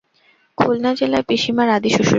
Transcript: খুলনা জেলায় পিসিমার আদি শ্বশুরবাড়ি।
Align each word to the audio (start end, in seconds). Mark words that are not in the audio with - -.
খুলনা 0.57 0.91
জেলায় 0.99 1.25
পিসিমার 1.29 1.67
আদি 1.69 1.89
শ্বশুরবাড়ি। 1.89 2.09